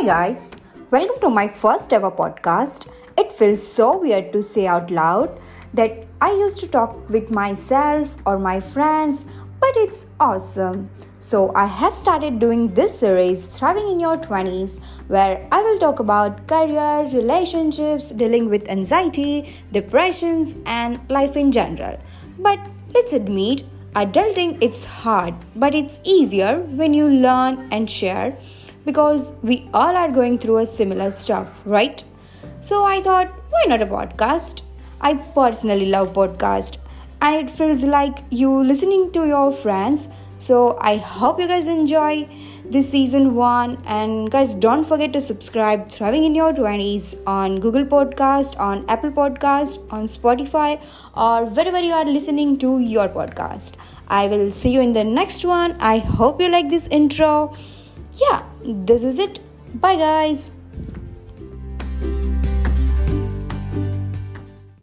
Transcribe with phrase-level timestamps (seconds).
[0.00, 0.50] Hi, guys.
[0.90, 2.88] Welcome to my first ever podcast.
[3.18, 5.38] It feels so weird to say out loud
[5.74, 9.26] that I used to talk with myself or my friends,
[9.60, 10.88] but it's awesome.
[11.18, 15.98] So, I have started doing this series, Thriving in Your 20s, where I will talk
[15.98, 21.98] about career, relationships, dealing with anxiety, depressions, and life in general.
[22.38, 22.58] But
[22.94, 28.38] let's admit, adulting it's hard, but it's easier when you learn and share
[28.84, 32.02] because we all are going through a similar stuff, right?
[32.60, 34.62] So I thought, why not a podcast?
[35.00, 36.76] I personally love podcast
[37.22, 40.08] and it feels like you listening to your friends.
[40.38, 42.28] So I hope you guys enjoy
[42.64, 47.84] this season 1 and guys don't forget to subscribe Thriving in Your 20s on Google
[47.84, 50.80] Podcast, on Apple Podcast, on Spotify
[51.14, 53.72] or wherever you are listening to your podcast.
[54.08, 55.76] I will see you in the next one.
[55.80, 57.54] I hope you like this intro.
[58.16, 59.38] Yeah, this is it.
[59.74, 60.50] Bye guys.